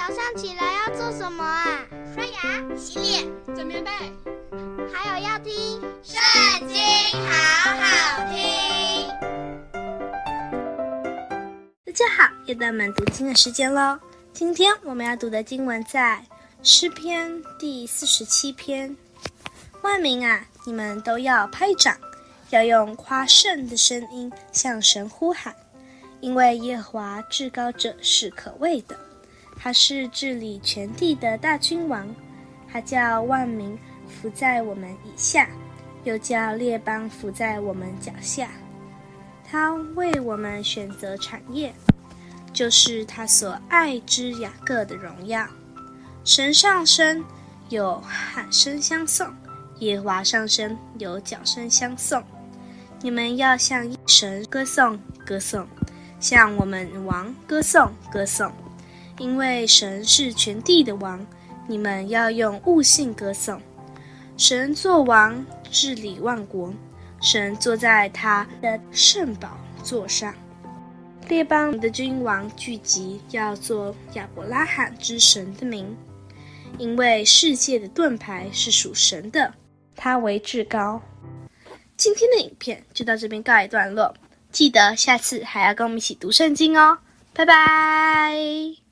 [0.00, 1.86] 早上起来要做什么啊？
[2.14, 3.90] 刷牙、洗脸、整棉被，
[4.90, 5.52] 还有要听
[6.02, 6.78] 《圣经》，
[7.28, 9.06] 好好听。
[11.84, 14.00] 大家好，又到我们读经的时间喽。
[14.32, 16.24] 今天我们要读的经文在
[16.62, 18.96] 诗篇第四十七篇。
[19.82, 21.94] 万民啊，你们都要拍掌，
[22.48, 25.54] 要用夸胜的声音向神呼喊，
[26.22, 28.98] 因为耶和华至高者是可畏的，
[29.62, 32.08] 他是治理全地的大君王，
[32.72, 35.46] 他叫万民伏在我们以下，
[36.04, 38.48] 又叫列邦伏在我们脚下。
[39.44, 41.74] 他为我们选择产业，
[42.54, 45.46] 就是他所爱之雅各的荣耀。
[46.24, 47.22] 神上升，
[47.68, 49.28] 有喊声相送。
[49.80, 52.22] 耶华上升，有角声相送。
[53.02, 55.66] 你们要向神歌颂，歌颂；
[56.18, 58.50] 向我们王歌颂，歌颂。
[59.20, 61.24] 因为神是全地的王，
[61.68, 63.60] 你们要用悟性歌颂。
[64.38, 66.72] 神作王，治理万国。
[67.20, 70.34] 神坐在他的圣宝座上。
[71.28, 75.94] 列邦的君王聚集，要作亚伯拉罕之神的名。
[76.78, 79.52] 因为世界的盾牌是属神的。
[79.94, 80.98] 他为至高。
[81.98, 84.14] 今天的影片就到这边告一段落，
[84.50, 86.96] 记得下次还要跟我们一起读圣经哦，
[87.34, 88.89] 拜拜。